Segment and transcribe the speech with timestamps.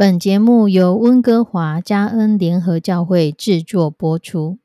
[0.00, 4.60] 本节目由温哥华加恩联合教会制作播出。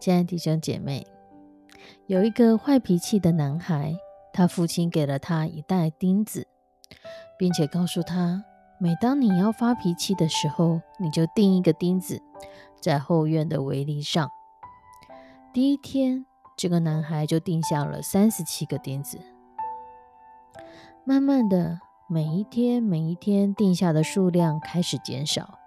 [0.00, 1.06] 亲爱的弟兄姐妹，
[2.06, 3.94] 有一个坏脾气的男孩，
[4.32, 6.46] 他父亲给了他一袋钉子，
[7.38, 8.47] 并且告诉他。
[8.80, 12.22] 每当你要发脾气的时候，你就钉一个钉子
[12.80, 14.30] 在后院的围篱上。
[15.52, 16.24] 第一天，
[16.56, 19.18] 这个男孩就钉下了三十七个钉子。
[21.04, 25.58] 慢慢的，每一天每一天钉下的数量开始减少。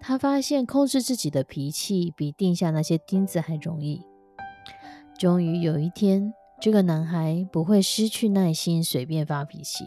[0.00, 4.06] 他发现控制自己的脾气比钉下那些钉子还容易。
[5.18, 9.84] 终于有一天，这个男孩不会失去耐心，随便发脾气。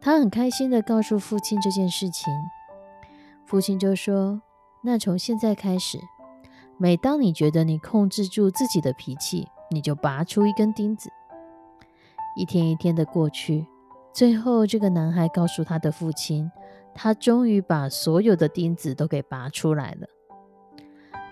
[0.00, 2.32] 他很开心的告诉父亲这件事情，
[3.44, 4.40] 父亲就说
[4.82, 5.98] ：“那从现在开始，
[6.76, 11.10] 每当你觉得你控制住自己的脾气，你就拔出一根钉子。”
[12.36, 13.66] 一天一天的过去，
[14.12, 16.48] 最后这个男孩告诉他的父亲，
[16.94, 20.06] 他终于把所有的钉子都给拔出来了。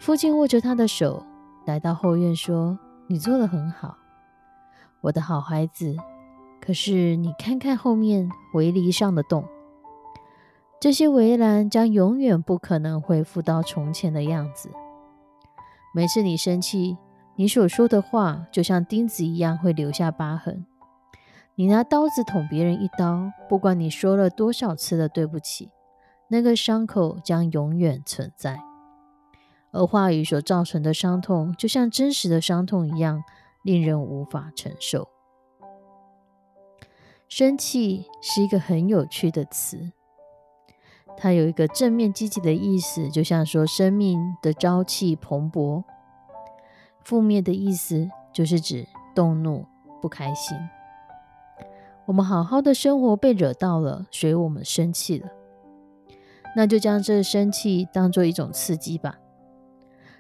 [0.00, 1.24] 父亲握着他的手，
[1.64, 3.96] 来到后院说：“你做的很好，
[5.02, 5.96] 我的好孩子。”
[6.60, 9.44] 可是你看看后面围篱上的洞，
[10.80, 14.70] 这些围栏将永远不可能恢复到从前的样子。
[15.94, 16.96] 每次你生气，
[17.36, 20.66] 你所说的话就像钉子一样会留下疤痕。
[21.54, 25.70] 你拿刀子捅别人一刀，不管你说了多少次的对不起，
[26.28, 28.58] 那个伤口将永远存在。
[29.72, 33.22] 而话语所造成的伤痛，就像真实的伤痛一样，
[33.62, 35.08] 令人无法承受。
[37.28, 39.90] 生气是一个很有趣的词，
[41.16, 45.82] 它有一个正面积极的意思，就像说生命的朝气蓬勃；
[47.02, 49.66] 负面的意思就是指动怒、
[50.00, 50.56] 不开心。
[52.06, 55.28] 我们好好的生活被惹到了，所以我们生气了。
[56.54, 59.18] 那就将这生气当做一种刺激吧。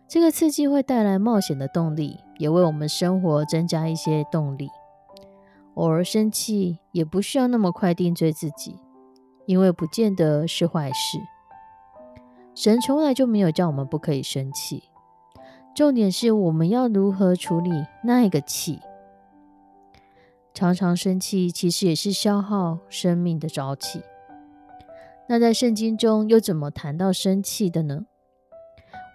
[0.08, 4.68] 这个刺激会带来冒险的动力，也为我们生活增加一些动力。
[5.76, 8.78] 偶尔生气也不需要那么快定罪自己，
[9.46, 11.18] 因为不见得是坏事。
[12.54, 14.84] 神从来就没有叫我们不可以生气，
[15.74, 17.70] 重点是我们要如何处理
[18.02, 18.80] 那一个气。
[20.54, 24.00] 常常生气其实也是消耗生命的朝气。
[25.28, 28.06] 那在圣经中又怎么谈到生气的呢？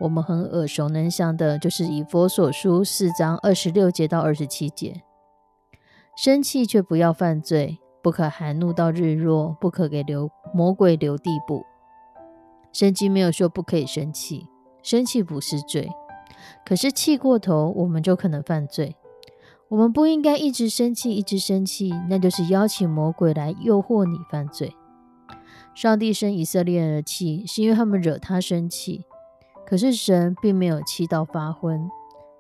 [0.01, 5.01] 我们很耳熟能详的就是以佛所书四章二十六节到二十七节。
[6.15, 11.65] 生气却不要犯罪，不可含怒到日落，不可给留魔鬼留地步。
[12.71, 14.47] 圣经没有说不可以生气，
[14.83, 15.89] 生气不是罪，
[16.65, 18.95] 可是气过头，我们就可能犯罪。
[19.69, 24.75] 我们不应该一直生气，一直生气，那就是邀请魔鬼来诱惑你犯罪。
[25.73, 29.05] 上帝生以色列人的气，是因为他们惹他生气，
[29.65, 31.89] 可是神并没有气到发昏，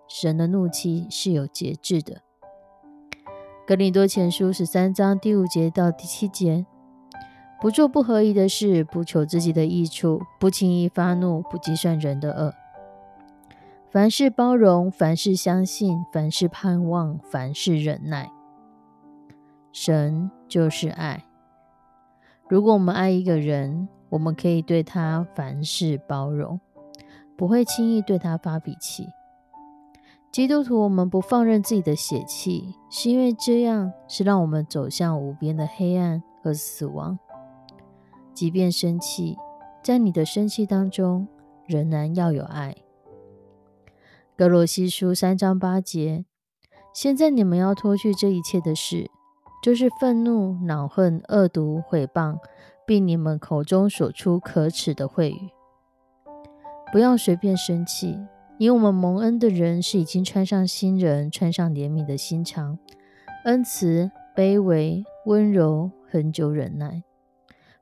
[0.09, 2.21] 神的怒气是有节制的。
[3.71, 6.65] 格林多前书十三章第五节到第七节：
[7.61, 12.53] 不做不合宜的事，不求自己的益处，不轻易发怒，不计算人的恶。
[13.89, 18.29] 凡事包容，凡事相信，凡事盼望，凡事忍耐。
[19.71, 21.23] 神就是爱。
[22.49, 26.59] 如果我们爱一个人，我们可以对他凡事包容，
[27.37, 29.07] 不会轻易对他发脾气。
[30.31, 37.19] 基督徒，我们不放任自己的血气，是因为这样是让我们走向无边的黑暗和死亡。
[38.33, 39.37] 即便生气，
[39.83, 41.27] 在你的生气当中，
[41.67, 42.73] 仍然要有爱。
[44.37, 46.23] 格罗西书三章八节。
[46.93, 49.11] 现在你们要脱去这一切的事，
[49.61, 52.37] 就是愤怒、恼恨、恶毒、毁谤，
[52.85, 55.49] 并你们口中所出可耻的秽语。
[56.91, 58.17] 不要随便生气。
[58.61, 62.77] 以我们蒙恩的人是已经穿上新人，穿上怜悯的心肠，
[63.43, 67.01] 恩慈、卑微、温柔、恒久忍耐。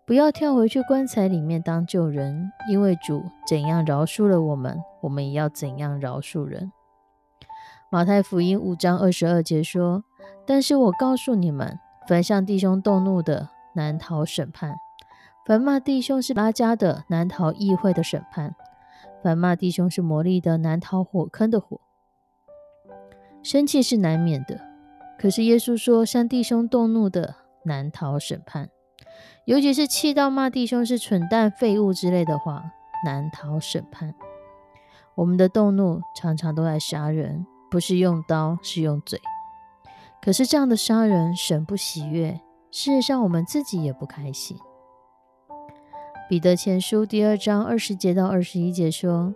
[0.06, 6.72] 不要跳回去棺材里面当旧人，因为主怎样饶恕了我们，我们也要怎样饶恕人。
[7.92, 10.06] 马太福音五章二十二节说
[10.48, 11.78] ：“但是我告诉你们，
[12.08, 14.76] 凡向弟兄动怒的，难逃审判；
[15.46, 18.56] 凡骂弟兄是拉家的，难逃议会的审判。”
[19.22, 21.80] 反骂弟兄是魔力的，难逃火坑的火。
[23.44, 24.60] 生气是难免的，
[25.18, 28.70] 可是耶稣说，向弟兄动怒的难逃审判。
[29.46, 32.72] 尤其是气到骂弟兄是蠢蛋、废物之类的话，
[33.06, 34.14] 难逃审判。
[35.16, 39.20] 我们的动怒常常都在杀人，不是用刀，是用嘴。
[40.22, 42.40] 可是这样的杀人，神不喜悦。
[42.72, 44.58] 事实上，我们自己也不开心。
[46.30, 49.34] 彼得前书第二章二十节到二十一节说：“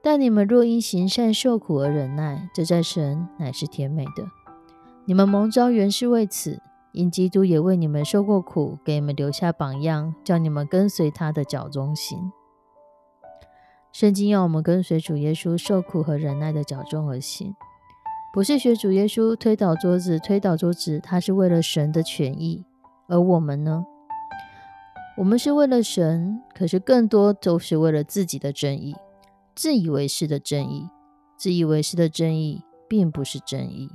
[0.00, 4.24] 但你们若因行善受苦而忍耐，这在神乃是甜美的。
[5.06, 6.62] 你们蒙召原是为此，
[6.92, 12.30] 因基督也为你们受过苦，给你们留下榜样，叫你们跟随他的脚中行。
[13.90, 17.56] 圣经要我们跟随主耶稣受苦和忍耐的脚中而行，
[18.32, 22.64] 不是学主耶稣推倒桌子，推倒桌子，他是为了神的权益。
[23.08, 23.84] 而我们呢？”
[25.16, 28.96] 我们是为了神，可是更多都是为了自己的正义，
[29.54, 30.88] 自以为是的正义，
[31.36, 33.90] 自以为是的正义，并不是正义。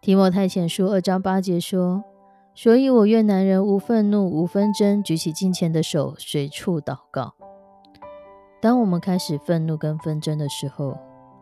[0.00, 2.04] 提摩太前书二章八节说
[2.54, 7.34] ：“所以我愿男人无愤怒、无纷争，举起金钱的手，随处祷告。”
[8.62, 10.96] 当我们开始愤怒跟纷争的时候，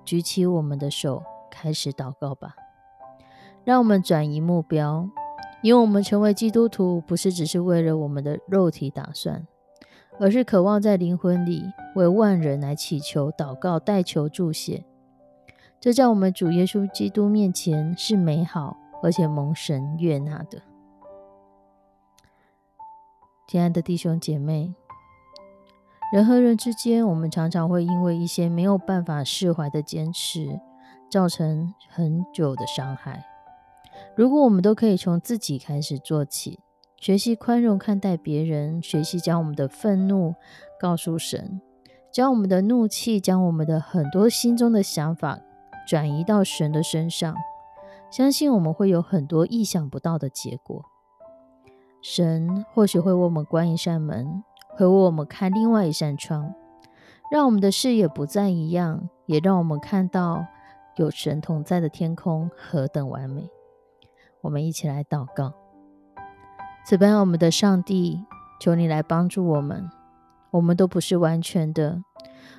[0.04, 2.54] 举起我们的手，开始祷告吧。
[3.64, 5.08] 让我们转移目标。
[5.60, 9.46] 因为我们成为基督徒，不是只是为了我们的肉体打算，
[10.20, 11.64] 而是渴望在灵魂里
[11.96, 14.84] 为万人来祈求、祷告、代求、助谢。
[15.80, 20.62] 这在我们主耶稣基督面前是美好而且蒙神悦纳的。
[23.48, 24.74] 亲爱的弟兄姐妹，
[26.12, 30.60] 人和人之间，我们常常会因为一些没有办法释怀的坚持，
[31.10, 33.24] 造成很久的伤害。
[34.18, 36.58] 如果我们都可以从自己开始做起，
[36.96, 40.34] 学习宽容看待别人，学习将我们的愤怒
[40.80, 41.60] 告诉神，
[42.10, 45.38] 将我们的怒气，将我们的很多心中的想法
[45.86, 47.32] 转移到神的身上，
[48.10, 50.84] 相信我们会有很多意想不到的结果。
[52.02, 56.52] 神或许会为我们关一扇门，会为我们开另外一扇窗，
[57.30, 60.44] 让我们的视野不再一样，也让我们看到
[60.96, 63.48] 有神同在的天空何等完美。
[64.48, 65.52] 我们一起来祷告，
[66.82, 68.24] 慈悲我们的上帝，
[68.58, 69.90] 求你来帮助我们。
[70.52, 72.02] 我们都不是完全的，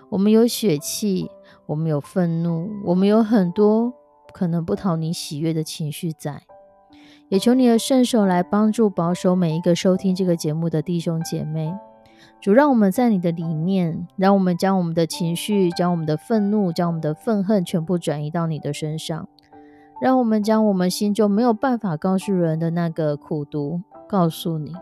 [0.10, 1.32] 我们有血气，
[1.66, 3.92] 我们有愤怒，我们有很多
[4.32, 6.44] 可能不讨你喜悦的情绪在。
[7.28, 11.74] 也求你的圣手来帮助保守每一个收听这个节目的弟兄姐妹。
[12.40, 19.28] 主，让我们在你的里面，让我们将我们的情绪、将我们的愤怒、将我们的愤恨全部转移到你的身上。
[20.02, 24.74] 让我们将我们心中没有办法告诉人的那个苦毒告诉你，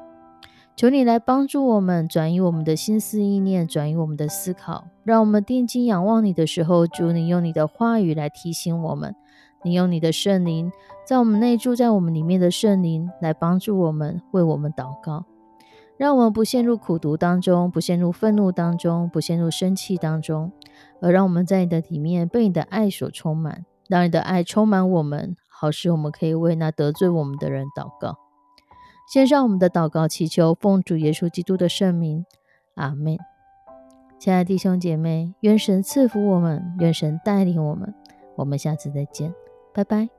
[0.75, 4.85] 求你来帮助我们转移我们的心思意念，转移我们的思考。
[5.03, 9.15] 让我们定睛仰望你的时候，主你用你的话语来提醒我们，
[9.63, 10.71] 你用你的圣灵
[11.05, 15.25] 在我们内住在我们里面的圣灵来帮助我们，为我们祷告，
[15.97, 20.51] 让我们不陷入苦毒当中，不陷入愤怒当中，不陷入生气当中，
[21.01, 23.65] 而让我们在你的里面被你的爱所充满。
[23.89, 28.17] 让你的爱充满我们，好使我们可以为那得罪我们的人祷告。
[29.11, 32.25] 献上我们的祷告，祈求奉主耶稣基督的圣名，
[32.75, 33.17] 阿门。
[34.19, 37.93] 亲爱的弟兄姐妹，愿神赐福我们，愿神带领我们。
[38.35, 39.33] 我们下次再见，
[39.73, 40.09] 拜拜。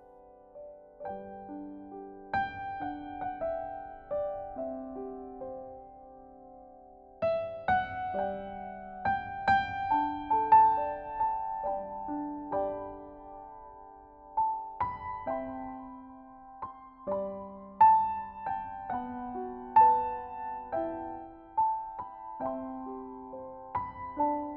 [22.41, 22.51] thank
[24.19, 24.48] you.